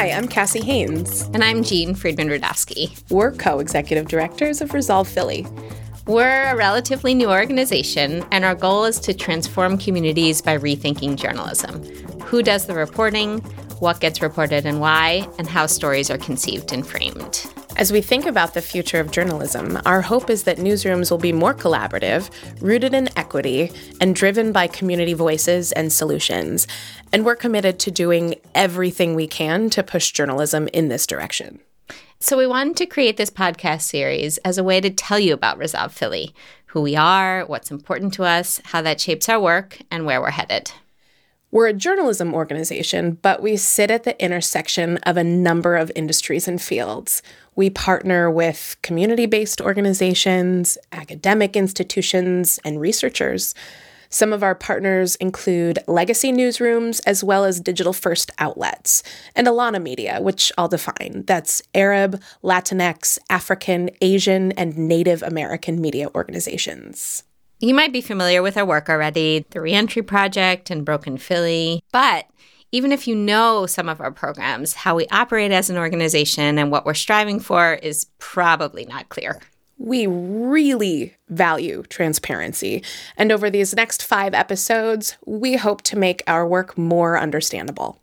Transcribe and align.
Hi, 0.00 0.12
I'm 0.12 0.28
Cassie 0.28 0.64
Haynes. 0.64 1.28
And 1.34 1.44
I'm 1.44 1.62
Jean 1.62 1.94
Friedman 1.94 2.28
Rudovsky. 2.28 2.98
We're 3.10 3.32
co 3.32 3.58
executive 3.58 4.08
directors 4.08 4.62
of 4.62 4.72
Resolve 4.72 5.06
Philly. 5.06 5.46
We're 6.06 6.44
a 6.44 6.56
relatively 6.56 7.12
new 7.14 7.28
organization, 7.28 8.24
and 8.30 8.42
our 8.42 8.54
goal 8.54 8.86
is 8.86 8.98
to 9.00 9.12
transform 9.12 9.76
communities 9.76 10.40
by 10.40 10.56
rethinking 10.56 11.16
journalism. 11.16 11.82
Who 12.22 12.42
does 12.42 12.64
the 12.64 12.72
reporting, 12.72 13.40
what 13.80 14.00
gets 14.00 14.22
reported 14.22 14.64
and 14.64 14.80
why, 14.80 15.28
and 15.36 15.46
how 15.46 15.66
stories 15.66 16.10
are 16.10 16.16
conceived 16.16 16.72
and 16.72 16.86
framed. 16.86 17.44
As 17.80 17.90
we 17.90 18.02
think 18.02 18.26
about 18.26 18.52
the 18.52 18.60
future 18.60 19.00
of 19.00 19.10
journalism, 19.10 19.80
our 19.86 20.02
hope 20.02 20.28
is 20.28 20.42
that 20.42 20.58
newsrooms 20.58 21.10
will 21.10 21.16
be 21.16 21.32
more 21.32 21.54
collaborative, 21.54 22.28
rooted 22.60 22.92
in 22.92 23.08
equity, 23.16 23.72
and 24.02 24.14
driven 24.14 24.52
by 24.52 24.66
community 24.66 25.14
voices 25.14 25.72
and 25.72 25.90
solutions. 25.90 26.66
And 27.10 27.24
we're 27.24 27.36
committed 27.36 27.78
to 27.78 27.90
doing 27.90 28.34
everything 28.54 29.14
we 29.14 29.26
can 29.26 29.70
to 29.70 29.82
push 29.82 30.12
journalism 30.12 30.68
in 30.74 30.88
this 30.88 31.06
direction. 31.06 31.58
So, 32.18 32.36
we 32.36 32.46
wanted 32.46 32.76
to 32.76 32.84
create 32.84 33.16
this 33.16 33.30
podcast 33.30 33.80
series 33.80 34.36
as 34.38 34.58
a 34.58 34.64
way 34.64 34.82
to 34.82 34.90
tell 34.90 35.18
you 35.18 35.32
about 35.32 35.56
Resolve 35.56 35.94
Philly 35.94 36.34
who 36.66 36.82
we 36.82 36.96
are, 36.96 37.46
what's 37.46 37.70
important 37.70 38.12
to 38.14 38.24
us, 38.24 38.60
how 38.66 38.82
that 38.82 39.00
shapes 39.00 39.26
our 39.28 39.40
work, 39.40 39.78
and 39.90 40.04
where 40.04 40.20
we're 40.20 40.30
headed. 40.30 40.70
We're 41.52 41.66
a 41.66 41.72
journalism 41.72 42.32
organization, 42.32 43.18
but 43.22 43.42
we 43.42 43.56
sit 43.56 43.90
at 43.90 44.04
the 44.04 44.22
intersection 44.22 44.98
of 44.98 45.16
a 45.16 45.24
number 45.24 45.76
of 45.76 45.90
industries 45.96 46.46
and 46.46 46.62
fields. 46.62 47.22
We 47.60 47.68
partner 47.68 48.30
with 48.30 48.78
community 48.80 49.26
based 49.26 49.60
organizations, 49.60 50.78
academic 50.92 51.56
institutions, 51.56 52.58
and 52.64 52.80
researchers. 52.80 53.54
Some 54.08 54.32
of 54.32 54.42
our 54.42 54.54
partners 54.54 55.14
include 55.16 55.78
legacy 55.86 56.32
newsrooms 56.32 57.02
as 57.04 57.22
well 57.22 57.44
as 57.44 57.60
digital 57.60 57.92
first 57.92 58.30
outlets, 58.38 59.02
and 59.36 59.46
ALAANA 59.46 59.82
Media, 59.82 60.22
which 60.22 60.50
I'll 60.56 60.68
define. 60.68 61.24
That's 61.26 61.60
Arab, 61.74 62.22
Latinx, 62.42 63.18
African, 63.28 63.90
Asian, 64.00 64.52
and 64.52 64.78
Native 64.78 65.22
American 65.22 65.82
media 65.82 66.08
organizations. 66.14 67.24
You 67.58 67.74
might 67.74 67.92
be 67.92 68.00
familiar 68.00 68.40
with 68.40 68.56
our 68.56 68.64
work 68.64 68.88
already, 68.88 69.44
the 69.50 69.60
Reentry 69.60 70.00
Project 70.00 70.70
and 70.70 70.82
Broken 70.82 71.18
Philly, 71.18 71.82
but 71.92 72.24
even 72.72 72.92
if 72.92 73.06
you 73.08 73.14
know 73.14 73.66
some 73.66 73.88
of 73.88 74.00
our 74.00 74.10
programs, 74.12 74.74
how 74.74 74.94
we 74.94 75.06
operate 75.08 75.52
as 75.52 75.70
an 75.70 75.76
organization 75.76 76.58
and 76.58 76.70
what 76.70 76.86
we're 76.86 76.94
striving 76.94 77.40
for 77.40 77.74
is 77.74 78.06
probably 78.18 78.84
not 78.86 79.08
clear. 79.08 79.40
We 79.78 80.06
really 80.06 81.16
value 81.28 81.82
transparency. 81.88 82.84
And 83.16 83.32
over 83.32 83.48
these 83.48 83.74
next 83.74 84.04
five 84.04 84.34
episodes, 84.34 85.16
we 85.24 85.56
hope 85.56 85.82
to 85.82 85.98
make 85.98 86.22
our 86.26 86.46
work 86.46 86.76
more 86.76 87.18
understandable. 87.18 88.00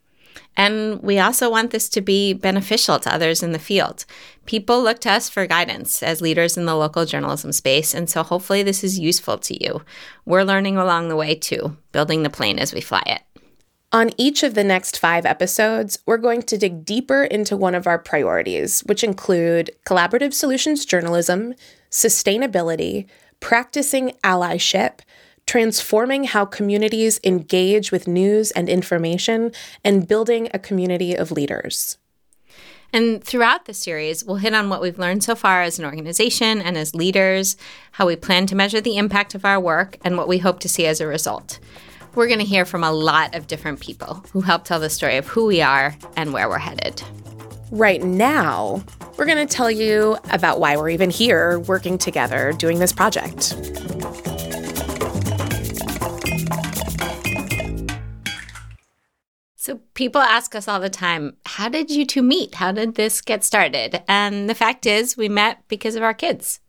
And 0.57 0.99
we 1.03 1.19
also 1.19 1.51
want 1.51 1.69
this 1.69 1.87
to 1.89 2.01
be 2.01 2.33
beneficial 2.33 2.99
to 2.99 3.13
others 3.13 3.43
in 3.43 3.51
the 3.51 3.59
field. 3.59 4.05
People 4.47 4.81
look 4.81 4.99
to 5.01 5.11
us 5.11 5.29
for 5.29 5.45
guidance 5.45 6.01
as 6.01 6.19
leaders 6.19 6.57
in 6.57 6.65
the 6.65 6.75
local 6.75 7.05
journalism 7.05 7.51
space, 7.51 7.93
and 7.93 8.09
so 8.09 8.23
hopefully 8.23 8.63
this 8.63 8.83
is 8.83 8.97
useful 8.97 9.37
to 9.37 9.63
you. 9.63 9.83
We're 10.25 10.43
learning 10.43 10.77
along 10.77 11.09
the 11.09 11.15
way 11.15 11.35
too, 11.35 11.77
building 11.91 12.23
the 12.23 12.31
plane 12.31 12.57
as 12.57 12.73
we 12.73 12.81
fly 12.81 13.03
it. 13.05 13.21
On 13.97 14.11
each 14.15 14.43
of 14.43 14.53
the 14.53 14.63
next 14.63 14.99
five 14.99 15.25
episodes, 15.25 15.97
we're 16.05 16.19
going 16.19 16.43
to 16.43 16.57
dig 16.59 16.85
deeper 16.85 17.23
into 17.23 17.57
one 17.57 17.73
of 17.73 17.87
our 17.87 17.97
priorities, 17.97 18.81
which 18.81 19.03
include 19.03 19.71
collaborative 19.87 20.35
solutions 20.35 20.85
journalism, 20.85 21.55
sustainability, 21.89 23.07
practicing 23.39 24.11
allyship, 24.23 24.99
transforming 25.47 26.25
how 26.25 26.45
communities 26.45 27.19
engage 27.23 27.91
with 27.91 28.07
news 28.07 28.51
and 28.51 28.69
information, 28.69 29.51
and 29.83 30.07
building 30.07 30.47
a 30.53 30.59
community 30.59 31.15
of 31.15 31.31
leaders. 31.31 31.97
And 32.93 33.23
throughout 33.23 33.65
the 33.65 33.73
series, 33.73 34.23
we'll 34.23 34.35
hit 34.35 34.53
on 34.53 34.69
what 34.69 34.79
we've 34.79 34.99
learned 34.99 35.23
so 35.23 35.33
far 35.33 35.63
as 35.63 35.79
an 35.79 35.85
organization 35.85 36.61
and 36.61 36.77
as 36.77 36.93
leaders, 36.93 37.57
how 37.93 38.05
we 38.05 38.15
plan 38.15 38.45
to 38.45 38.55
measure 38.55 38.79
the 38.79 38.97
impact 38.97 39.33
of 39.33 39.43
our 39.43 39.59
work, 39.59 39.97
and 40.03 40.17
what 40.17 40.27
we 40.27 40.37
hope 40.37 40.59
to 40.59 40.69
see 40.69 40.85
as 40.85 41.01
a 41.01 41.07
result. 41.07 41.57
We're 42.15 42.27
going 42.27 42.39
to 42.39 42.45
hear 42.45 42.65
from 42.65 42.83
a 42.83 42.91
lot 42.91 43.35
of 43.35 43.47
different 43.47 43.79
people 43.79 44.25
who 44.31 44.41
help 44.41 44.63
tell 44.63 44.79
the 44.79 44.89
story 44.89 45.17
of 45.17 45.27
who 45.27 45.45
we 45.45 45.61
are 45.61 45.95
and 46.15 46.33
where 46.33 46.49
we're 46.49 46.57
headed. 46.57 47.03
Right 47.69 48.01
now, 48.01 48.83
we're 49.17 49.25
going 49.25 49.45
to 49.45 49.53
tell 49.53 49.69
you 49.69 50.17
about 50.31 50.59
why 50.59 50.77
we're 50.77 50.89
even 50.89 51.09
here 51.09 51.59
working 51.59 51.97
together 51.97 52.53
doing 52.53 52.79
this 52.79 52.93
project. 52.93 53.55
So, 59.55 59.81
people 59.95 60.21
ask 60.21 60.55
us 60.55 60.69
all 60.69 60.79
the 60.79 60.89
time, 60.89 61.35
how 61.45 61.67
did 61.67 61.91
you 61.91 62.05
two 62.05 62.23
meet? 62.23 62.55
How 62.55 62.71
did 62.71 62.95
this 62.95 63.19
get 63.19 63.43
started? 63.43 64.01
And 64.07 64.49
the 64.49 64.55
fact 64.55 64.85
is, 64.85 65.17
we 65.17 65.27
met 65.27 65.61
because 65.67 65.95
of 65.97 66.03
our 66.03 66.13
kids. 66.13 66.61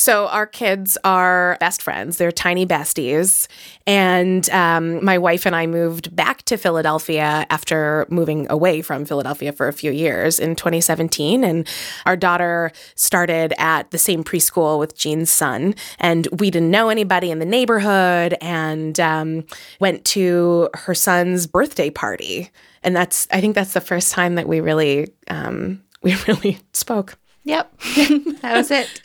So 0.00 0.28
our 0.28 0.46
kids 0.46 0.96
are 1.04 1.58
best 1.60 1.82
friends. 1.82 2.16
They're 2.16 2.32
tiny 2.32 2.64
besties. 2.64 3.46
And 3.86 4.48
um, 4.48 5.04
my 5.04 5.18
wife 5.18 5.44
and 5.44 5.54
I 5.54 5.66
moved 5.66 6.16
back 6.16 6.42
to 6.44 6.56
Philadelphia 6.56 7.46
after 7.50 8.06
moving 8.08 8.46
away 8.50 8.80
from 8.80 9.04
Philadelphia 9.04 9.52
for 9.52 9.68
a 9.68 9.74
few 9.74 9.90
years 9.90 10.40
in 10.40 10.56
2017. 10.56 11.44
And 11.44 11.68
our 12.06 12.16
daughter 12.16 12.72
started 12.94 13.52
at 13.58 13.90
the 13.90 13.98
same 13.98 14.24
preschool 14.24 14.78
with 14.78 14.96
Jean's 14.96 15.30
son. 15.30 15.74
And 15.98 16.26
we 16.38 16.50
didn't 16.50 16.70
know 16.70 16.88
anybody 16.88 17.30
in 17.30 17.38
the 17.38 17.44
neighborhood 17.44 18.38
and 18.40 18.98
um, 19.00 19.44
went 19.80 20.06
to 20.06 20.70
her 20.72 20.94
son's 20.94 21.46
birthday 21.46 21.90
party. 21.90 22.50
And 22.82 22.96
that's, 22.96 23.28
I 23.30 23.42
think 23.42 23.54
that's 23.54 23.74
the 23.74 23.82
first 23.82 24.12
time 24.12 24.36
that 24.36 24.48
we 24.48 24.60
really, 24.60 25.12
um, 25.28 25.82
we 26.02 26.16
really 26.26 26.58
spoke. 26.72 27.18
Yep, 27.44 27.80
that 28.42 28.52
was 28.54 28.70
it. 28.70 29.00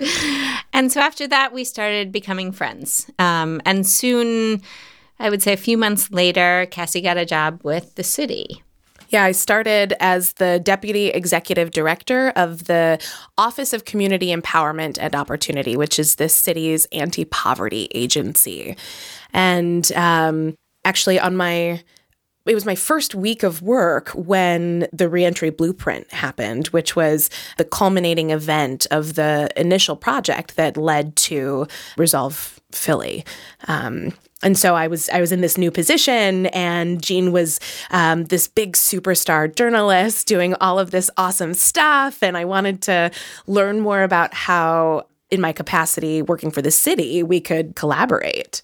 And 0.74 0.92
so 0.92 1.00
after 1.00 1.28
that, 1.28 1.54
we 1.54 1.64
started 1.64 2.12
becoming 2.12 2.52
friends. 2.52 3.10
Um, 3.18 3.62
and 3.66 3.88
soon, 3.88 4.62
I 5.20 5.30
would 5.30 5.42
say 5.42 5.54
a 5.54 5.58
few 5.58 5.78
months 5.78 6.12
later, 6.12 6.68
Cassie 6.70 7.02
got 7.02 7.18
a 7.18 7.26
job 7.26 7.62
with 7.64 7.96
the 7.96 8.04
city. 8.04 8.62
Yeah, 9.10 9.24
I 9.24 9.32
started 9.32 9.94
as 10.00 10.34
the 10.34 10.60
Deputy 10.62 11.10
Executive 11.10 11.72
Director 11.72 12.34
of 12.36 12.66
the 12.66 13.00
Office 13.38 13.72
of 13.72 13.86
Community 13.86 14.36
Empowerment 14.36 14.98
and 15.00 15.16
Opportunity, 15.16 15.78
which 15.78 16.00
is 16.00 16.16
the 16.16 16.28
city's 16.28 16.86
anti 16.92 17.24
poverty 17.26 17.88
agency. 17.94 18.76
And 19.32 19.90
um, 19.94 20.56
actually, 20.84 21.20
on 21.20 21.38
my 21.38 21.84
it 22.46 22.54
was 22.54 22.66
my 22.66 22.76
first 22.76 23.16
week 23.16 23.44
of 23.44 23.62
work 23.62 24.10
when 24.10 24.88
the 24.94 25.10
reentry 25.10 25.50
blueprint 25.50 26.12
happened, 26.12 26.68
which 26.68 26.96
was 26.96 27.30
the 27.58 27.66
culminating 27.66 28.30
event 28.30 28.86
of 28.92 29.16
the 29.16 29.50
initial 29.58 29.96
project 29.96 30.56
that 30.56 30.78
led 30.78 31.16
to 31.16 31.68
Resolve 31.98 32.60
Philly. 32.72 33.26
Um, 33.68 34.14
and 34.44 34.58
so 34.58 34.76
I 34.76 34.88
was 34.88 35.10
I 35.10 35.22
was 35.22 35.32
in 35.32 35.42
this 35.42 35.58
new 35.58 35.72
position, 35.72 36.46
and 36.48 37.02
Jean 37.02 37.32
was 37.32 37.60
um, 37.90 38.26
this 38.26 38.48
big 38.48 38.74
superstar 38.74 39.54
journalist 39.54 40.28
doing 40.28 40.54
all 40.62 40.78
of 40.78 40.92
this 40.92 41.10
awesome 41.18 41.56
stuff, 41.56 42.22
and 42.22 42.38
I 42.38 42.46
wanted 42.46 42.82
to 42.84 43.12
learn 43.48 43.80
more 43.80 44.04
about 44.04 44.34
how, 44.36 45.08
in 45.32 45.42
my 45.42 45.52
capacity 45.52 46.22
working 46.22 46.52
for 46.52 46.62
the 46.62 46.70
city, 46.70 47.24
we 47.24 47.40
could 47.42 47.76
collaborate. 47.76 48.62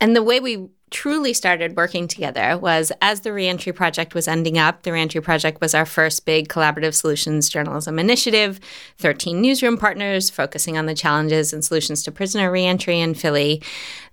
And 0.00 0.14
the 0.14 0.22
way 0.22 0.38
we 0.40 0.68
truly 0.90 1.34
started 1.34 1.76
working 1.76 2.06
together 2.06 2.56
was 2.56 2.92
as 3.02 3.20
the 3.20 3.32
Reentry 3.32 3.72
Project 3.72 4.14
was 4.14 4.28
ending 4.28 4.56
up. 4.56 4.82
The 4.82 4.92
Reentry 4.92 5.20
Project 5.20 5.60
was 5.60 5.74
our 5.74 5.84
first 5.84 6.24
big 6.24 6.48
collaborative 6.48 6.94
solutions 6.94 7.48
journalism 7.48 7.98
initiative, 7.98 8.60
13 8.98 9.40
newsroom 9.40 9.78
partners 9.78 10.30
focusing 10.30 10.78
on 10.78 10.86
the 10.86 10.94
challenges 10.94 11.52
and 11.52 11.64
solutions 11.64 12.04
to 12.04 12.12
prisoner 12.12 12.52
reentry 12.52 13.00
in 13.00 13.14
Philly. 13.14 13.60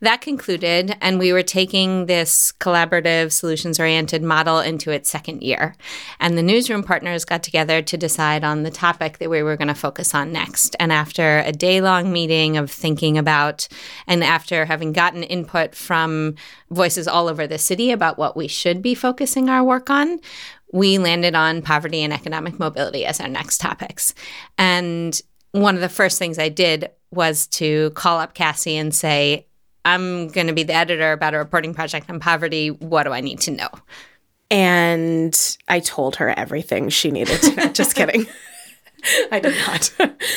That 0.01 0.21
concluded, 0.21 0.97
and 0.99 1.19
we 1.19 1.31
were 1.31 1.43
taking 1.43 2.07
this 2.07 2.51
collaborative 2.59 3.31
solutions 3.31 3.79
oriented 3.79 4.23
model 4.23 4.59
into 4.59 4.89
its 4.89 5.09
second 5.09 5.43
year. 5.43 5.75
And 6.19 6.37
the 6.37 6.43
newsroom 6.43 6.83
partners 6.83 7.23
got 7.23 7.43
together 7.43 7.83
to 7.83 7.97
decide 7.97 8.43
on 8.43 8.63
the 8.63 8.71
topic 8.71 9.19
that 9.19 9.29
we 9.29 9.43
were 9.43 9.57
going 9.57 9.67
to 9.67 9.75
focus 9.75 10.15
on 10.15 10.31
next. 10.31 10.75
And 10.79 10.91
after 10.91 11.39
a 11.45 11.51
day 11.51 11.81
long 11.81 12.11
meeting 12.11 12.57
of 12.57 12.71
thinking 12.71 13.17
about, 13.17 13.67
and 14.07 14.23
after 14.23 14.65
having 14.65 14.91
gotten 14.91 15.21
input 15.21 15.75
from 15.75 16.35
voices 16.73 17.07
all 17.07 17.27
over 17.27 17.47
the 17.47 17.57
city 17.57 17.91
about 17.91 18.17
what 18.17 18.35
we 18.35 18.47
should 18.47 18.81
be 18.81 18.95
focusing 18.95 19.49
our 19.49 19.63
work 19.63 19.89
on, 19.89 20.19
we 20.71 20.97
landed 20.97 21.35
on 21.35 21.61
poverty 21.61 22.01
and 22.01 22.11
economic 22.11 22.59
mobility 22.59 23.05
as 23.05 23.19
our 23.19 23.27
next 23.27 23.59
topics. 23.59 24.13
And 24.57 25.19
one 25.51 25.75
of 25.75 25.81
the 25.81 25.89
first 25.89 26.17
things 26.17 26.39
I 26.39 26.49
did 26.49 26.89
was 27.11 27.47
to 27.47 27.91
call 27.91 28.19
up 28.19 28.33
Cassie 28.33 28.75
and 28.75 28.93
say, 28.93 29.45
I'm 29.85 30.29
going 30.29 30.47
to 30.47 30.53
be 30.53 30.63
the 30.63 30.73
editor 30.73 31.11
about 31.11 31.33
a 31.33 31.37
reporting 31.37 31.73
project 31.73 32.09
on 32.09 32.19
poverty. 32.19 32.69
What 32.69 33.03
do 33.03 33.11
I 33.11 33.21
need 33.21 33.39
to 33.41 33.51
know? 33.51 33.69
And 34.49 35.57
I 35.67 35.79
told 35.79 36.15
her 36.17 36.29
everything 36.29 36.89
she 36.89 37.11
needed 37.11 37.41
to 37.41 37.55
know. 37.55 37.67
Just 37.73 37.95
kidding. 37.95 38.25
I 39.31 39.39
did 39.39 39.55
not. 39.67 39.93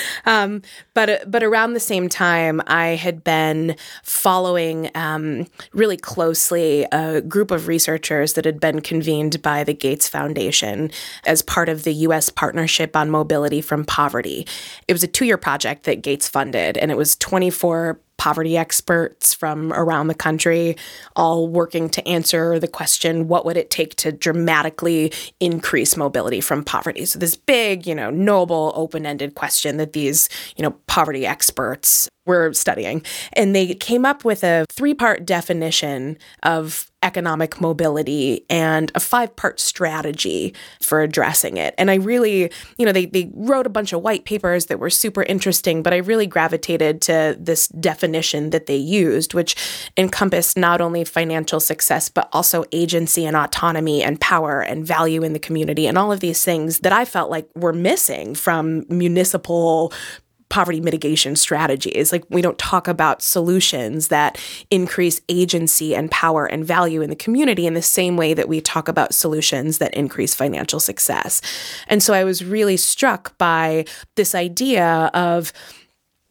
um, 0.27 0.63
but 0.95 1.31
but 1.31 1.43
around 1.43 1.75
the 1.75 1.81
same 1.81 2.09
time, 2.09 2.61
I 2.67 2.89
had 2.89 3.23
been 3.23 3.77
following 4.03 4.91
um, 4.95 5.47
really 5.73 5.97
closely 5.97 6.87
a 6.93 7.21
group 7.21 7.51
of 7.51 7.69
researchers 7.69 8.33
that 8.35 8.45
had 8.45 8.61
been 8.61 8.81
convened 8.81 9.43
by 9.43 9.65
the 9.65 9.75
Gates 9.75 10.09
Foundation 10.09 10.91
as 11.25 11.43
part 11.43 11.69
of 11.69 11.85
the 11.85 11.93
U.S. 11.95 12.29
Partnership 12.29 12.97
on 12.97 13.11
Mobility 13.11 13.61
from 13.61 13.85
Poverty. 13.85 14.47
It 14.89 14.93
was 14.93 15.03
a 15.03 15.09
two 15.09 15.25
year 15.25 15.39
project 15.39 15.85
that 15.85 16.03
Gates 16.03 16.29
funded, 16.29 16.77
and 16.77 16.91
it 16.91 16.97
was 16.97 17.17
24 17.17 18.01
poverty 18.19 18.57
experts 18.57 19.35
from 19.35 19.73
around 19.73 20.09
the 20.09 20.15
country, 20.15 20.77
all 21.15 21.49
working 21.49 21.89
to 21.91 22.07
answer 22.09 22.59
the 22.59 22.69
question 22.69 23.29
what 23.29 23.45
would 23.45 23.57
it 23.57 23.71
take 23.71 23.95
to 23.97 24.13
dramatically 24.13 25.13
increase 25.41 25.97
mobility 25.97 26.41
from 26.41 26.65
poverty? 26.65 27.05
So, 27.05 27.19
this 27.19 27.37
big, 27.37 27.87
you 27.87 27.95
know, 27.95 28.11
noble, 28.11 28.73
open 28.75 29.07
ended 29.07 29.35
question 29.35 29.77
that 29.77 29.93
these, 29.93 30.29
you 30.57 30.63
know, 30.63 30.73
poverty 30.87 31.27
experts 31.27 32.09
were 32.27 32.53
studying. 32.53 33.03
And 33.33 33.55
they 33.55 33.75
came 33.75 34.05
up 34.05 34.25
with 34.25 34.45
a 34.45 34.67
three 34.71 34.95
part 34.95 35.25
definition 35.25 36.19
of 36.43 36.91
economic 37.03 37.61
mobility 37.61 38.45
and 38.49 38.91
a 38.95 39.01
five 39.01 39.35
part 39.37 39.61
strategy 39.61 40.55
for 40.81 41.03
addressing 41.03 41.57
it. 41.57 41.75
And 41.79 41.91
I 41.91 41.97
really, 41.97 42.51
you 42.79 42.87
know, 42.87 42.93
they, 42.93 43.07
they 43.07 43.31
wrote 43.35 43.67
a 43.67 43.71
bunch 43.71 43.93
of 43.93 44.03
white 44.03 44.25
papers 44.25 44.67
that 44.67 44.79
were 44.79 44.91
super 44.91 45.23
interesting, 45.23 45.83
but 45.83 45.93
I 45.93 45.99
really 45.99 46.27
gravitated 46.27 47.03
to 47.03 47.37
this 47.39 47.69
definition 47.69 48.51
that 48.51 48.67
they 48.67 48.77
used, 48.77 49.35
which 49.35 49.57
encompassed 49.97 50.57
not 50.57 50.81
only 50.81 51.05
financial 51.05 51.61
success, 51.61 52.09
but 52.09 52.29
also 52.33 52.65
agency 52.73 53.27
and 53.27 53.37
autonomy 53.37 54.03
and 54.03 54.21
power 54.21 54.61
and 54.61 54.87
value 54.87 55.23
in 55.23 55.33
the 55.33 55.39
community 55.39 55.87
and 55.87 55.99
all 55.99 56.11
of 56.11 56.21
these 56.21 56.45
things 56.45 56.81
that 56.81 56.93
I 56.93 57.05
felt 57.05 57.31
like 57.31 57.49
were 57.55 57.73
missing 57.73 58.35
from 58.35 58.85
municipal 58.89 59.93
poverty 60.49 60.81
mitigation 60.81 61.37
strategies. 61.37 62.13
Like 62.13 62.25
we 62.31 62.41
don't 62.41 62.59
talk 62.59 62.89
about 62.89 63.23
solutions 63.23 64.09
that 64.09 64.41
increase 64.71 65.21
agency 65.29 65.95
and 65.95 66.11
power 66.11 66.47
and 66.47 66.65
value 66.65 67.03
in 67.03 67.11
the 67.11 67.17
community 67.17 67.67
in 67.67 67.75
the 67.75 67.83
same 67.83 68.17
way 68.17 68.33
that 68.35 68.49
we 68.49 68.61
talk 68.61 68.89
about 68.89 69.15
solutions 69.15 69.79
that 69.79 69.95
increase 69.95 70.35
financial 70.35 70.81
success. 70.81 71.41
And 71.89 72.03
so 72.03 72.15
I 72.15 72.25
was 72.25 72.45
really 72.45 72.77
struck 72.77 73.37
by 73.39 73.85
this 74.15 74.35
idea 74.35 75.11
of 75.15 75.53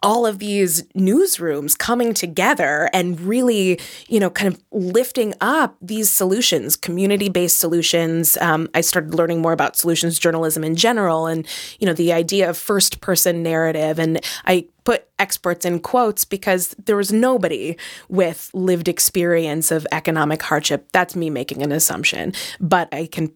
all 0.05 0.27
of 0.27 0.37
these 0.37 0.83
newsrooms 0.93 1.75
coming 1.75 2.13
together 2.13 2.89
and 2.93 3.19
really, 3.19 3.79
you 4.07 4.19
know, 4.19 4.29
kind 4.29 4.53
of 4.53 4.63
lifting 4.71 5.33
up 5.41 5.75
these 5.81 6.11
solutions, 6.11 6.75
community 6.75 7.27
based 7.27 7.57
solutions. 7.57 8.37
Um, 8.37 8.69
I 8.75 8.81
started 8.81 9.15
learning 9.15 9.41
more 9.41 9.51
about 9.51 9.75
solutions 9.75 10.19
journalism 10.19 10.63
in 10.63 10.75
general 10.75 11.25
and, 11.25 11.47
you 11.79 11.87
know, 11.87 11.93
the 11.93 12.13
idea 12.13 12.47
of 12.47 12.55
first 12.55 13.01
person 13.01 13.41
narrative. 13.41 13.97
And 13.97 14.23
I 14.45 14.67
put 14.83 15.07
experts 15.17 15.65
in 15.65 15.79
quotes 15.79 16.23
because 16.23 16.75
there 16.85 16.95
was 16.95 17.11
nobody 17.11 17.75
with 18.07 18.51
lived 18.53 18.87
experience 18.87 19.71
of 19.71 19.87
economic 19.91 20.43
hardship. 20.43 20.87
That's 20.91 21.15
me 21.15 21.31
making 21.31 21.63
an 21.63 21.71
assumption, 21.71 22.33
but 22.59 22.93
I 22.93 23.07
can 23.07 23.33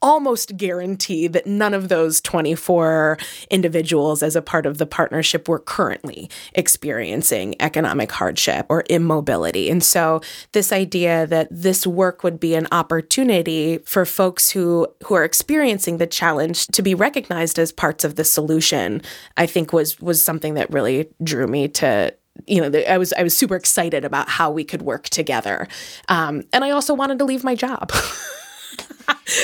almost 0.00 0.56
guarantee 0.56 1.26
that 1.26 1.46
none 1.46 1.74
of 1.74 1.88
those 1.88 2.20
24 2.20 3.18
individuals 3.50 4.22
as 4.22 4.36
a 4.36 4.42
part 4.42 4.66
of 4.66 4.78
the 4.78 4.86
partnership 4.86 5.48
were 5.48 5.58
currently 5.58 6.30
experiencing 6.54 7.54
economic 7.60 8.12
hardship 8.12 8.66
or 8.68 8.84
immobility. 8.88 9.70
And 9.70 9.82
so 9.82 10.20
this 10.52 10.72
idea 10.72 11.26
that 11.26 11.48
this 11.50 11.86
work 11.86 12.22
would 12.22 12.38
be 12.38 12.54
an 12.54 12.68
opportunity 12.70 13.78
for 13.78 14.04
folks 14.04 14.50
who 14.50 14.86
who 15.04 15.14
are 15.14 15.24
experiencing 15.24 15.98
the 15.98 16.06
challenge 16.06 16.66
to 16.68 16.82
be 16.82 16.94
recognized 16.94 17.58
as 17.58 17.72
parts 17.72 18.04
of 18.04 18.14
the 18.14 18.24
solution, 18.24 19.02
I 19.36 19.46
think 19.46 19.72
was 19.72 20.00
was 20.00 20.22
something 20.22 20.54
that 20.54 20.72
really 20.72 21.08
drew 21.22 21.46
me 21.46 21.68
to 21.68 22.14
you 22.46 22.60
know, 22.60 22.78
I 22.88 22.98
was 22.98 23.12
I 23.14 23.22
was 23.22 23.36
super 23.36 23.56
excited 23.56 24.04
about 24.04 24.28
how 24.28 24.50
we 24.50 24.62
could 24.64 24.82
work 24.82 25.08
together, 25.08 25.66
um, 26.08 26.44
and 26.52 26.64
I 26.64 26.70
also 26.70 26.94
wanted 26.94 27.18
to 27.18 27.24
leave 27.24 27.42
my 27.42 27.56
job. 27.56 27.90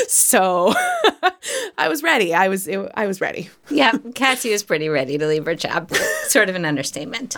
so 0.09 0.73
I 1.79 1.89
was 1.89 2.03
ready. 2.03 2.35
I 2.35 2.49
was 2.49 2.69
I 2.69 3.07
was 3.07 3.21
ready. 3.21 3.51
yeah, 3.71 3.93
Cassie 4.15 4.51
was 4.51 4.63
pretty 4.63 4.89
ready 4.89 5.19
to 5.19 5.27
leave 5.27 5.45
her 5.47 5.55
job. 5.55 5.93
sort 6.25 6.49
of 6.49 6.55
an 6.55 6.65
understatement. 6.65 7.37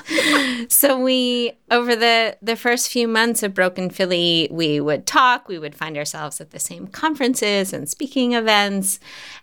So 0.69 0.99
we 0.99 1.53
over 1.71 1.97
the 1.97 2.37
the 2.41 2.57
first 2.57 2.89
few 2.89 3.09
months 3.09 3.43
of 3.43 3.55
Broken 3.55 3.91
Philly, 3.91 4.49
we 4.51 4.81
would 4.81 5.07
talk, 5.07 5.49
we 5.49 5.59
would 5.59 5.75
find 5.75 5.97
ourselves 5.97 6.41
at 6.41 6.51
the 6.51 6.61
same 6.61 6.87
conferences 6.87 7.73
and 7.73 7.89
speaking 7.89 8.33
events 8.33 9.01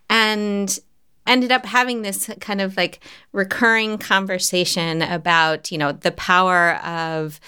and 0.10 0.80
ended 1.26 1.52
up 1.52 1.66
having 1.66 2.02
this 2.02 2.30
kind 2.40 2.62
of 2.62 2.76
like 2.78 3.00
recurring 3.32 3.98
conversation 3.98 5.02
about, 5.02 5.72
you 5.72 5.78
know, 5.78 5.92
the 5.92 6.12
power 6.12 6.76
of 6.78 7.40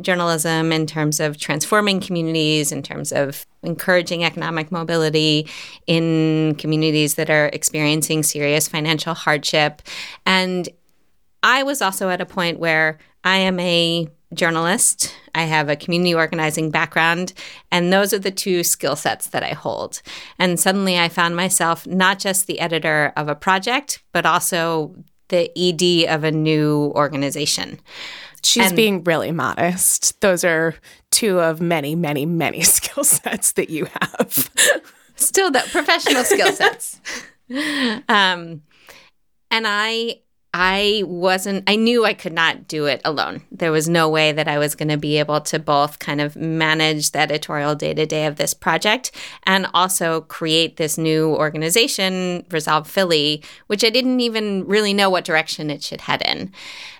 journalism 0.00 0.72
in 0.72 0.86
terms 0.86 1.20
of 1.20 1.38
transforming 1.38 2.00
communities, 2.00 2.72
in 2.72 2.82
terms 2.82 3.12
of 3.12 3.46
encouraging 3.62 4.24
economic 4.24 4.72
mobility 4.72 5.48
in 5.86 6.54
communities 6.58 7.14
that 7.14 7.30
are 7.30 7.46
experiencing 7.52 8.22
serious 8.22 8.66
financial 8.68 9.14
hardship. 9.14 9.82
And 10.26 10.68
I 11.42 11.62
was 11.62 11.80
also 11.80 12.08
at 12.08 12.20
a 12.20 12.26
point 12.26 12.58
where 12.58 12.98
I 13.22 13.36
am 13.36 13.60
a 13.60 14.08
journalist. 14.34 15.14
I 15.34 15.42
have 15.44 15.68
a 15.68 15.76
community 15.76 16.14
organizing 16.14 16.70
background, 16.70 17.32
and 17.70 17.92
those 17.92 18.12
are 18.12 18.18
the 18.18 18.30
two 18.30 18.62
skill 18.64 18.96
sets 18.96 19.28
that 19.28 19.42
I 19.42 19.50
hold. 19.50 20.02
And 20.38 20.58
suddenly 20.58 20.98
I 20.98 21.08
found 21.08 21.36
myself 21.36 21.86
not 21.86 22.18
just 22.18 22.46
the 22.46 22.60
editor 22.60 23.12
of 23.16 23.28
a 23.28 23.34
project, 23.34 24.02
but 24.12 24.26
also 24.26 24.94
the 25.28 25.50
ED 25.56 26.12
of 26.12 26.24
a 26.24 26.30
new 26.30 26.92
organization. 26.94 27.80
She's 28.44 28.66
and, 28.66 28.76
being 28.76 29.04
really 29.04 29.32
modest. 29.32 30.20
Those 30.20 30.44
are 30.44 30.74
two 31.10 31.40
of 31.40 31.60
many, 31.60 31.94
many, 31.94 32.26
many 32.26 32.60
skill 32.62 33.04
sets 33.04 33.52
that 33.52 33.70
you 33.70 33.86
have. 34.00 34.50
Still, 35.16 35.50
the 35.50 35.66
professional 35.70 36.24
skill 36.24 36.52
sets. 36.52 37.00
Um, 38.08 38.62
and 39.50 39.66
I 39.66 40.20
I 40.56 41.02
wasn't, 41.04 41.64
I 41.68 41.74
knew 41.74 42.04
I 42.04 42.14
could 42.14 42.32
not 42.32 42.68
do 42.68 42.86
it 42.86 43.00
alone. 43.04 43.42
There 43.50 43.72
was 43.72 43.88
no 43.88 44.08
way 44.08 44.30
that 44.30 44.46
I 44.46 44.58
was 44.58 44.76
going 44.76 44.88
to 44.88 44.96
be 44.96 45.18
able 45.18 45.40
to 45.40 45.58
both 45.58 45.98
kind 45.98 46.20
of 46.20 46.36
manage 46.36 47.10
the 47.10 47.18
editorial 47.18 47.74
day 47.74 47.92
to 47.92 48.06
day 48.06 48.26
of 48.26 48.36
this 48.36 48.54
project 48.54 49.10
and 49.42 49.66
also 49.74 50.20
create 50.20 50.76
this 50.76 50.96
new 50.96 51.34
organization, 51.34 52.46
Resolve 52.52 52.88
Philly, 52.88 53.42
which 53.66 53.82
I 53.82 53.90
didn't 53.90 54.20
even 54.20 54.64
really 54.64 54.94
know 54.94 55.10
what 55.10 55.24
direction 55.24 55.70
it 55.70 55.82
should 55.82 56.02
head 56.02 56.22
in. 56.24 56.52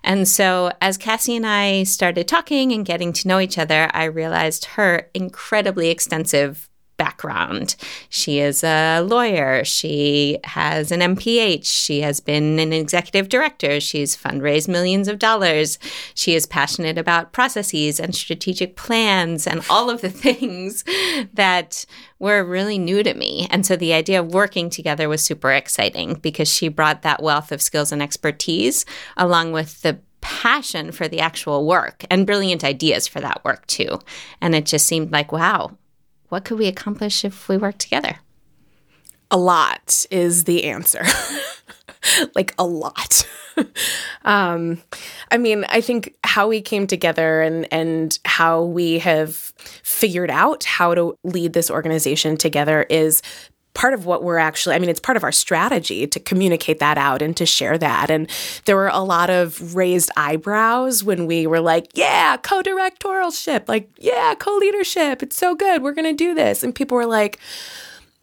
And 0.03 0.27
so 0.27 0.73
as 0.83 0.99
Cassie 0.99 1.37
and 1.37 1.47
I 1.47 1.85
started 1.85 2.27
talking 2.27 2.73
and 2.73 2.85
getting 2.85 3.13
to 3.13 3.29
know 3.29 3.39
each 3.39 3.57
other, 3.57 3.89
I 3.95 4.05
realized 4.05 4.65
her 4.65 5.11
incredibly 5.15 5.91
extensive 5.91 6.69
background. 6.97 7.77
She 8.09 8.39
is 8.39 8.63
a 8.65 9.01
lawyer. 9.01 9.65
She 9.65 10.39
has 10.45 10.93
an 10.93 11.01
MPH. 11.01 11.65
She 11.65 12.01
has 12.01 12.21
been 12.21 12.59
an 12.59 12.73
executive 12.73 13.29
director. 13.29 13.81
She's 13.81 14.17
fundraised 14.17 14.69
millions 14.69 15.09
of 15.09 15.19
dollars. 15.19 15.79
She 16.15 16.35
is 16.35 16.47
passionate 16.47 16.99
about 16.99 17.33
processes 17.33 17.99
and 17.99 18.15
strategic 18.15 18.77
plans 18.77 19.47
and 19.47 19.63
all 19.69 19.91
of 19.91 20.01
the 20.01 20.11
things 20.25 20.85
that 21.33 21.85
were 22.19 22.45
really 22.45 22.79
new 22.79 23.03
to 23.03 23.15
me. 23.15 23.47
And 23.51 23.67
so 23.67 23.77
the 23.77 23.93
idea 23.93 24.21
of 24.21 24.33
working 24.33 24.71
together 24.71 25.09
was 25.09 25.23
super 25.23 25.53
exciting 25.53 26.15
because 26.15 26.49
she 26.49 26.69
brought 26.69 27.03
that 27.03 27.23
wealth 27.23 27.53
of 27.53 27.63
skills 27.63 27.93
and 27.93 28.03
expertise 28.03 28.85
along 29.17 29.53
with 29.53 29.83
the 29.83 29.99
passion 30.21 30.91
for 30.91 31.07
the 31.07 31.21
actual 31.21 31.67
work 31.67 32.05
and 32.11 32.27
brilliant 32.27 32.65
ideas 32.65 33.07
for 33.07 33.21
that 33.21 33.45
work 33.45 33.67
too. 33.67 33.99
And 34.41 34.55
it 34.55 34.65
just 34.65 34.87
seemed 34.87 35.13
like, 35.13 35.33
wow, 35.33 35.77
what 36.35 36.45
could 36.45 36.59
we 36.59 36.67
accomplish 36.67 37.25
if 37.25 37.49
we 37.49 37.57
work 37.57 37.79
together? 37.79 38.19
A 39.31 39.37
lot 39.37 40.05
is 40.11 40.43
the 40.43 40.65
answer. 40.65 41.05
like 42.35 42.53
a 42.59 42.65
lot. 42.65 43.25
um, 44.25 44.83
I 45.31 45.39
mean, 45.39 45.65
I 45.69 45.81
think 45.81 46.13
how 46.25 46.49
we 46.49 46.61
came 46.61 46.89
together 46.89 47.41
and 47.41 47.73
and 47.73 48.19
how 48.25 48.65
we 48.65 48.99
have 48.99 49.37
figured 49.85 50.29
out 50.29 50.65
how 50.65 50.93
to 50.93 51.17
lead 51.23 51.53
this 51.53 51.71
organization 51.71 52.37
together 52.37 52.85
is 52.91 53.23
part 53.75 53.93
of 53.93 54.07
what 54.07 54.23
we're 54.23 54.39
actually, 54.39 54.75
I 54.75 54.79
mean, 54.79 54.89
it's 54.89 55.01
part 55.01 55.17
of 55.17 55.25
our 55.25 55.33
strategy 55.33 56.07
to 56.07 56.21
communicate 56.21 56.79
that 56.79 56.97
out 56.97 57.21
and 57.21 57.37
to 57.37 57.45
share 57.45 57.77
that. 57.79 58.11
And 58.11 58.31
there 58.65 58.77
were 58.77 58.89
a 58.89 59.01
lot 59.01 59.31
of 59.31 59.75
raised 59.75 60.11
eyebrows 60.17 61.03
when 61.03 61.27
we 61.27 61.47
were 61.47 61.61
like, 61.61 61.89
yeah, 61.95 62.37
co 62.37 62.63
directorialship, 62.63 63.69
like, 63.69 63.91
yeah, 63.99 64.35
co 64.37 64.57
leadership. 64.57 65.23
It's 65.23 65.37
so 65.37 65.55
good. 65.55 65.83
We're 65.83 65.93
going 65.93 66.17
to 66.17 66.17
do 66.17 66.35
this. 66.35 66.63
And 66.63 66.75
people 66.75 66.97
were 66.97 67.07
like, 67.07 67.41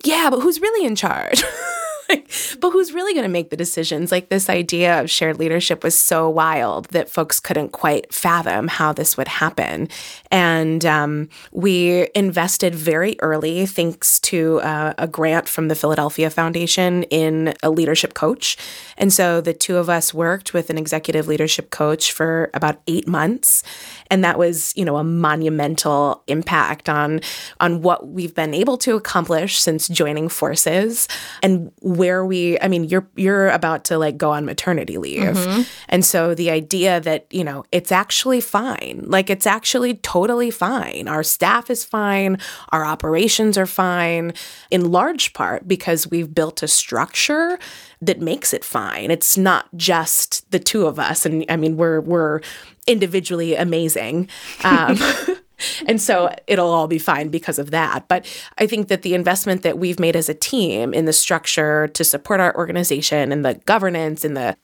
yeah, 0.03 0.29
but 0.29 0.39
who's 0.39 0.59
really 0.59 0.85
in 0.85 0.95
charge? 0.95 1.43
but 2.59 2.71
who's 2.71 2.93
really 2.93 3.13
going 3.13 3.23
to 3.23 3.29
make 3.29 3.49
the 3.49 3.57
decisions? 3.57 4.11
Like 4.11 4.29
this 4.29 4.49
idea 4.49 5.01
of 5.01 5.09
shared 5.09 5.39
leadership 5.39 5.83
was 5.83 5.97
so 5.97 6.29
wild 6.29 6.85
that 6.89 7.09
folks 7.09 7.39
couldn't 7.39 7.69
quite 7.69 8.13
fathom 8.13 8.67
how 8.67 8.93
this 8.93 9.17
would 9.17 9.27
happen. 9.27 9.89
And 10.29 10.85
um, 10.85 11.29
we 11.51 12.09
invested 12.15 12.75
very 12.75 13.15
early, 13.19 13.65
thanks 13.65 14.19
to 14.21 14.61
uh, 14.61 14.93
a 14.97 15.07
grant 15.07 15.47
from 15.47 15.67
the 15.67 15.75
Philadelphia 15.75 16.29
Foundation, 16.29 17.03
in 17.03 17.53
a 17.63 17.69
leadership 17.69 18.13
coach. 18.13 18.57
And 18.97 19.11
so 19.11 19.41
the 19.41 19.53
two 19.53 19.77
of 19.77 19.89
us 19.89 20.13
worked 20.13 20.53
with 20.53 20.69
an 20.69 20.77
executive 20.77 21.27
leadership 21.27 21.69
coach 21.69 22.11
for 22.11 22.49
about 22.53 22.81
eight 22.87 23.07
months. 23.07 23.63
And 24.09 24.23
that 24.23 24.37
was, 24.37 24.73
you 24.75 24.85
know, 24.85 24.97
a 24.97 25.03
monumental 25.03 26.23
impact 26.27 26.89
on, 26.89 27.21
on 27.59 27.81
what 27.81 28.09
we've 28.09 28.35
been 28.35 28.53
able 28.53 28.77
to 28.79 28.95
accomplish 28.95 29.59
since 29.59 29.87
joining 29.91 30.29
forces 30.29 31.07
and 31.43 31.71
where 31.81 32.25
we, 32.25 32.59
I 32.59 32.67
mean, 32.67 32.85
you're, 32.85 33.07
you're 33.15 33.49
about 33.49 33.83
to 33.85 33.97
like 33.97 34.17
go 34.17 34.31
on 34.31 34.45
maternity 34.45 34.97
leave. 34.97 35.21
Mm-hmm. 35.21 35.61
And 35.89 36.05
so 36.05 36.33
the 36.33 36.49
idea 36.49 36.99
that, 37.01 37.27
you 37.31 37.43
know, 37.43 37.65
it's 37.71 37.91
actually 37.91 38.41
fine, 38.41 39.03
like 39.05 39.29
it's 39.29 39.45
actually 39.45 39.95
totally 39.95 40.51
fine. 40.51 41.07
Our 41.07 41.23
staff 41.23 41.69
is 41.69 41.83
fine. 41.83 42.37
Our 42.69 42.85
operations 42.85 43.57
are 43.57 43.65
fine 43.65 44.33
in 44.69 44.91
large 44.91 45.33
part 45.33 45.67
because 45.67 46.09
we've 46.09 46.33
built 46.33 46.63
a 46.63 46.67
structure 46.67 47.59
that 48.01 48.19
makes 48.19 48.53
it 48.53 48.65
fine. 48.65 49.11
It's 49.11 49.37
not 49.37 49.67
just 49.75 50.49
the 50.51 50.59
two 50.59 50.87
of 50.87 50.97
us. 50.99 51.25
And 51.25 51.45
I 51.49 51.55
mean, 51.55 51.77
we're, 51.77 52.01
we're 52.01 52.41
individually 52.87 53.55
amazing. 53.55 54.29
Um, 54.63 54.97
and 55.87 56.01
so 56.01 56.33
it'll 56.47 56.69
all 56.69 56.87
be 56.87 56.99
fine 56.99 57.29
because 57.29 57.59
of 57.59 57.71
that. 57.71 58.07
But 58.07 58.25
I 58.57 58.67
think 58.67 58.87
that 58.87 59.01
the 59.01 59.13
investment 59.13 59.63
that 59.63 59.77
we've 59.77 59.99
made 59.99 60.15
as 60.15 60.29
a 60.29 60.33
team 60.33 60.93
in 60.93 61.05
the 61.05 61.13
structure 61.13 61.87
to 61.89 62.03
support 62.03 62.39
our 62.39 62.55
organization 62.55 63.31
and 63.31 63.45
the 63.45 63.55
governance 63.65 64.25
and 64.25 64.35
the 64.35 64.55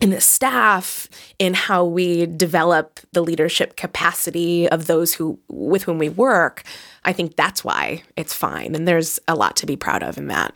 in 0.00 0.10
the 0.10 0.20
staff, 0.20 1.08
in 1.38 1.54
how 1.54 1.84
we 1.84 2.26
develop 2.26 2.98
the 3.12 3.22
leadership 3.22 3.76
capacity 3.76 4.68
of 4.68 4.86
those 4.86 5.14
who 5.14 5.38
with 5.48 5.84
whom 5.84 5.98
we 5.98 6.08
work, 6.08 6.64
I 7.04 7.12
think 7.12 7.36
that's 7.36 7.64
why 7.64 8.02
it's 8.16 8.34
fine. 8.34 8.74
And 8.74 8.88
there's 8.88 9.20
a 9.28 9.36
lot 9.36 9.56
to 9.56 9.66
be 9.66 9.76
proud 9.76 10.02
of 10.02 10.18
in 10.18 10.26
that. 10.28 10.52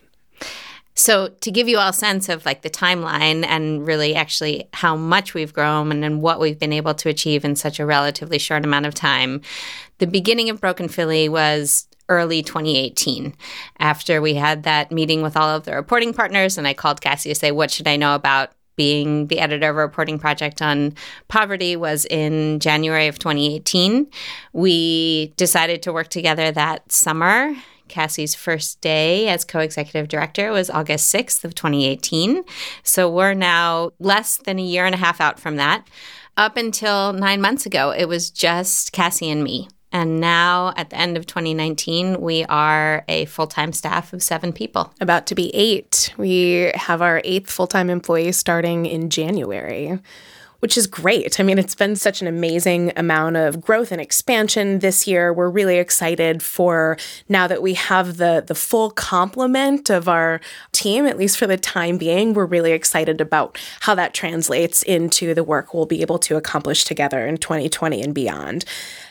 So, 0.99 1.28
to 1.28 1.52
give 1.52 1.69
you 1.69 1.78
all 1.78 1.90
a 1.90 1.93
sense 1.93 2.28
of 2.28 2.45
like 2.45 2.62
the 2.62 2.71
timeline 2.71 3.47
and 3.47 3.87
really 3.87 4.17
actually 4.17 4.69
how 4.75 4.97
much 4.97 5.33
we've 5.33 5.52
grown 5.52 5.93
and, 5.93 6.05
and 6.05 6.21
what 6.21 6.40
we've 6.40 6.59
been 6.59 6.73
able 6.73 6.93
to 6.95 7.09
achieve 7.09 7.45
in 7.45 7.55
such 7.55 7.78
a 7.78 7.87
relatively 7.87 8.37
short 8.37 8.64
amount 8.64 8.85
of 8.85 8.95
time, 8.95 9.40
the 9.99 10.09
beginning 10.09 10.50
of 10.50 10.61
Broken 10.61 10.88
Philly 10.88 11.28
was 11.28 11.87
early 12.09 12.43
2018 12.43 13.33
after 13.78 14.21
we 14.21 14.35
had 14.35 14.64
that 14.64 14.90
meeting 14.90 15.23
with 15.23 15.37
all 15.37 15.49
of 15.49 15.67
the 15.67 15.76
reporting 15.76 16.12
partners. 16.12 16.59
And 16.59 16.67
I 16.67 16.75
called 16.75 17.00
Cassie 17.00 17.28
to 17.28 17.35
say, 17.37 17.52
What 17.52 17.71
should 17.71 17.87
I 17.87 17.95
know 17.95 18.17
about 18.17 18.50
being 18.75 19.28
the 19.28 19.38
editor 19.38 19.71
of 19.71 19.76
a 19.76 19.81
reporting 19.81 20.19
project 20.19 20.61
on 20.61 20.95
poverty 21.28 21.76
was 21.76 22.07
in 22.07 22.59
January 22.59 23.07
of 23.07 23.19
2018. 23.21 24.09
We 24.52 25.33
decided 25.37 25.83
to 25.83 25.93
work 25.93 26.09
together 26.09 26.50
that 26.52 26.90
summer 26.90 27.55
Cassie's 27.88 28.35
first 28.35 28.80
day 28.80 29.28
as 29.28 29.45
co 29.45 29.61
executive 29.61 30.09
director 30.09 30.52
was 30.52 30.71
August 30.71 31.12
6th 31.14 31.45
of 31.45 31.54
2018. 31.54 32.45
So 32.83 33.11
we're 33.11 33.35
now 33.35 33.92
less 33.99 34.37
than 34.37 34.59
a 34.59 34.62
year 34.62 34.87
and 34.87 34.95
a 34.95 34.99
half 34.99 35.21
out 35.21 35.40
from 35.40 35.57
that. 35.57 35.87
Up 36.37 36.57
until 36.57 37.12
nine 37.12 37.40
months 37.40 37.66
ago, 37.66 37.90
it 37.90 38.07
was 38.07 38.30
just 38.30 38.92
Cassie 38.92 39.30
and 39.30 39.42
me. 39.42 39.68
And 39.90 40.21
now 40.21 40.75
at 40.76 40.90
the 40.90 40.97
end 40.97 41.16
of 41.16 41.26
2019, 41.26 42.21
we 42.21 42.45
are 42.45 43.04
a 43.09 43.25
full 43.25 43.47
time 43.47 43.73
staff 43.73 44.12
of 44.12 44.23
seven 44.23 44.52
people. 44.52 44.92
About 45.00 45.26
to 45.28 45.35
be 45.35 45.54
eight. 45.54 46.12
We 46.18 46.71
have 46.75 47.00
our 47.00 47.23
eighth 47.25 47.50
full 47.50 47.66
time 47.66 47.88
employee 47.88 48.33
starting 48.33 48.87
in 48.87 49.11
January 49.11 49.99
which 50.60 50.76
is 50.76 50.86
great. 50.86 51.38
I 51.38 51.42
mean, 51.42 51.58
it's 51.58 51.74
been 51.74 51.96
such 51.96 52.20
an 52.20 52.26
amazing 52.26 52.92
amount 52.96 53.36
of 53.36 53.60
growth 53.60 53.92
and 53.92 54.00
expansion 54.00 54.80
this 54.80 55.06
year. 55.06 55.32
We're 55.32 55.50
really 55.50 55.78
excited 55.78 56.42
for 56.42 56.96
now 57.28 57.46
that 57.46 57.62
we 57.62 57.74
have 57.74 58.16
the 58.16 58.42
the 58.46 58.54
full 58.54 58.90
complement 58.90 59.90
of 59.90 60.08
our 60.08 60.40
team, 60.72 61.06
at 61.06 61.18
least 61.18 61.38
for 61.38 61.46
the 61.46 61.56
time 61.56 61.98
being. 61.98 62.34
We're 62.34 62.46
really 62.46 62.72
excited 62.72 63.20
about 63.20 63.58
how 63.80 63.94
that 63.94 64.14
translates 64.14 64.82
into 64.82 65.34
the 65.34 65.44
work 65.44 65.74
we'll 65.74 65.86
be 65.86 66.02
able 66.02 66.18
to 66.20 66.36
accomplish 66.36 66.84
together 66.84 67.26
in 67.26 67.36
2020 67.36 68.02
and 68.02 68.14
beyond 68.14 68.64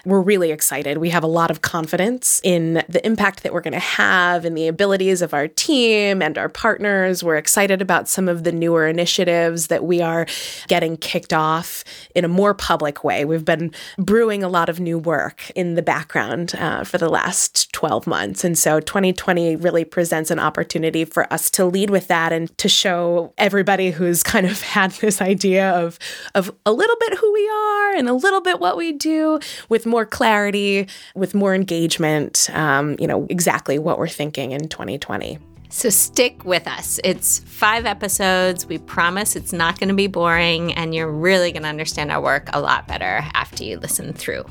we're 0.07 0.21
really 0.21 0.51
excited. 0.51 0.99
We 0.99 1.09
have 1.09 1.23
a 1.23 1.27
lot 1.27 1.51
of 1.51 1.59
confidence 1.61 2.39
in 2.41 2.81
the 2.87 3.05
impact 3.05 3.43
that 3.43 3.51
we're 3.51 3.61
going 3.61 3.73
to 3.73 3.79
have 3.79 4.45
and 4.45 4.55
the 4.55 4.69
abilities 4.69 5.21
of 5.21 5.33
our 5.33 5.49
team 5.49 6.21
and 6.21 6.37
our 6.37 6.47
partners. 6.47 7.25
We're 7.25 7.35
excited 7.35 7.81
about 7.81 8.07
some 8.07 8.29
of 8.29 8.45
the 8.45 8.53
newer 8.53 8.87
initiatives 8.87 9.67
that 9.67 9.83
we 9.83 10.01
are 10.01 10.25
getting 10.69 10.95
kicked 10.95 11.33
off 11.33 11.83
in 12.15 12.23
a 12.23 12.29
more 12.29 12.53
public 12.53 13.03
way. 13.03 13.25
We've 13.25 13.43
been 13.43 13.73
brewing 13.97 14.43
a 14.43 14.47
lot 14.47 14.69
of 14.69 14.79
new 14.79 14.97
work 14.97 15.49
in 15.55 15.75
the 15.75 15.81
background 15.81 16.55
uh, 16.55 16.85
for 16.85 16.97
the 16.97 17.09
last 17.09 17.73
12 17.73 18.07
months. 18.07 18.45
And 18.45 18.57
so 18.57 18.79
2020 18.79 19.57
really 19.57 19.83
presents 19.83 20.31
an 20.31 20.39
opportunity 20.39 21.03
for 21.03 21.31
us 21.33 21.49
to 21.51 21.65
lead 21.65 21.89
with 21.89 22.07
that 22.07 22.31
and 22.31 22.57
to 22.59 22.69
show 22.69 23.33
everybody 23.37 23.91
who's 23.91 24.23
kind 24.23 24.45
of 24.45 24.61
had 24.77 24.91
this 24.91 25.21
idea 25.21 25.69
of, 25.71 25.99
of 26.33 26.49
a 26.65 26.71
little 26.71 26.95
bit 27.01 27.17
who 27.17 27.33
we 27.33 27.49
are 27.49 27.95
and 27.97 28.07
a 28.07 28.13
little 28.13 28.41
bit 28.41 28.61
what 28.61 28.77
we 28.77 28.93
do 28.93 29.39
with 29.67 29.85
more 29.85 29.96
more 29.97 30.05
clarity, 30.05 30.87
with 31.15 31.33
more 31.33 31.55
engagement, 31.55 32.51
um, 32.53 32.95
you 32.99 33.07
know, 33.07 33.25
exactly 33.31 33.79
what 33.79 33.97
we're 33.97 34.07
thinking 34.07 34.51
in 34.51 34.67
2020. 34.67 35.39
So 35.69 35.89
stick 35.89 36.45
with 36.45 36.67
us. 36.67 36.99
It's 37.03 37.39
five 37.39 37.87
episodes. 37.87 38.67
We 38.67 38.77
promise 38.77 39.35
it's 39.35 39.51
not 39.51 39.79
going 39.79 39.89
to 39.89 39.95
be 39.95 40.05
boring, 40.05 40.71
and 40.75 40.93
you're 40.93 41.11
really 41.11 41.51
going 41.51 41.63
to 41.63 41.69
understand 41.69 42.11
our 42.11 42.21
work 42.21 42.47
a 42.53 42.61
lot 42.61 42.87
better 42.87 43.23
after 43.33 43.63
you 43.63 43.79
listen 43.79 44.13
through. 44.13 44.45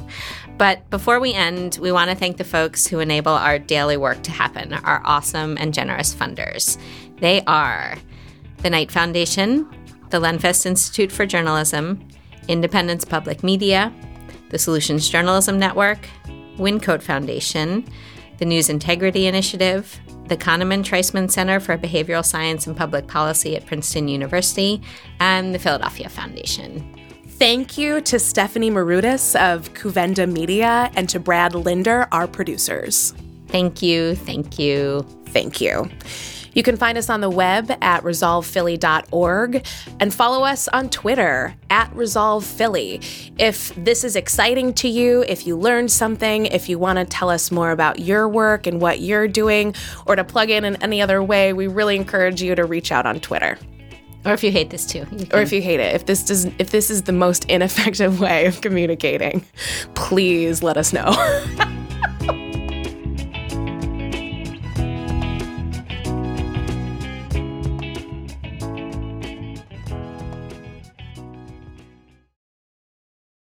But 0.59 0.91
before 0.91 1.21
we 1.21 1.33
end, 1.33 1.79
we 1.81 1.93
want 1.93 2.11
to 2.11 2.17
thank 2.17 2.39
the 2.39 2.45
folks 2.45 2.85
who 2.85 2.99
enable 2.99 3.31
our 3.31 3.61
daily 3.61 3.97
work 3.97 4.25
to 4.25 4.33
happen, 4.33 4.73
our 4.73 5.01
awesome 5.05 5.57
and 5.61 5.73
generous 5.73 6.13
funders. 6.13 6.77
They 7.21 7.43
are 7.47 7.95
the 8.65 8.71
Knight 8.71 8.91
Foundation, 8.91 9.65
the 10.11 10.19
Lenfest 10.19 10.67
Institute 10.67 11.13
for 11.13 11.25
Journalism, 11.25 12.05
Independence 12.49 13.05
Public 13.05 13.45
Media, 13.45 13.93
the 14.51 14.59
Solutions 14.59 15.09
Journalism 15.09 15.59
Network, 15.59 16.09
Wyncote 16.57 17.03
Foundation, 17.03 17.87
the 18.39 18.45
News 18.45 18.69
Integrity 18.69 19.27
Initiative, 19.27 19.99
the 20.29 20.37
Kahneman 20.37 20.83
Treisman 20.83 21.31
Center 21.31 21.61
for 21.61 21.79
Behavioral 21.79 22.25
Science 22.25 22.67
and 22.67 22.77
Public 22.77 23.07
Policy 23.07 23.57
at 23.57 23.67
Princeton 23.67 24.09
University, 24.09 24.83
and 25.21 25.55
the 25.55 25.59
Philadelphia 25.59 26.09
Foundation. 26.09 26.93
Thank 27.29 27.77
you 27.77 28.01
to 28.01 28.19
Stephanie 28.19 28.71
Marudas 28.71 29.37
of 29.39 29.73
Kouvenda 29.75 30.31
Media 30.31 30.91
and 30.97 31.09
to 31.11 31.21
Brad 31.21 31.55
Linder, 31.55 32.09
our 32.11 32.27
producers. 32.27 33.15
Thank 33.49 33.83
you, 33.83 34.15
thank 34.15 34.59
you, 34.59 35.03
thank 35.27 35.61
you. 35.61 35.91
You 36.57 36.63
can 36.63 36.79
find 36.79 36.97
us 36.97 37.11
on 37.11 37.21
the 37.21 37.29
web 37.29 37.71
at 37.83 38.03
resolvephilly.org 38.03 39.67
and 40.01 40.15
follow 40.15 40.43
us 40.43 40.69
on 40.69 40.89
Twitter 40.89 41.55
at 41.69 41.93
resolvephilly. 41.93 43.35
If 43.39 43.75
this 43.75 44.05
is 44.05 44.17
exciting 44.17 44.73
to 44.75 44.89
you, 44.89 45.23
if 45.29 45.47
you 45.47 45.55
learned 45.55 45.93
something, 45.93 46.47
if 46.47 46.71
you 46.71 46.79
want 46.79 46.99
to 46.99 47.05
tell 47.05 47.29
us 47.29 47.51
more 47.51 47.73
about 47.73 47.99
your 47.99 48.27
work 48.27 48.67
and 48.67 48.81
what 48.81 49.01
you're 49.01 49.29
doing, 49.29 49.75
or 50.07 50.17
to 50.17 50.25
plug 50.25 50.49
in 50.49 50.65
in 50.65 50.77
any 50.77 51.03
other 51.03 51.23
way, 51.23 51.53
we 51.53 51.67
really 51.67 51.95
encourage 51.95 52.41
you 52.41 52.55
to 52.55 52.65
reach 52.65 52.91
out 52.91 53.05
on 53.05 53.21
Twitter. 53.21 53.59
Or 54.25 54.33
if 54.33 54.43
you 54.43 54.51
hate 54.51 54.71
this 54.71 54.87
too. 54.87 55.05
Or 55.35 55.43
if 55.43 55.53
you 55.53 55.61
hate 55.61 55.79
it. 55.79 55.95
If 55.95 56.07
this 56.07 56.25
does 56.25 56.47
if 56.59 56.71
this 56.71 56.89
is 56.91 57.03
the 57.03 57.13
most 57.13 57.45
ineffective 57.51 58.19
way 58.27 58.47
of 58.47 58.63
communicating, 58.63 59.45
please 59.95 60.63
let 60.63 60.79
us 60.79 60.95
know. 60.95 61.13